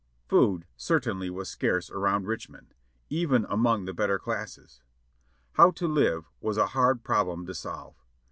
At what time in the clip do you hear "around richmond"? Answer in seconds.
1.91-2.73